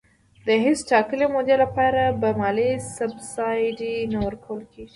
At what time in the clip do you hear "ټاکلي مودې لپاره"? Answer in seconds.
0.91-2.01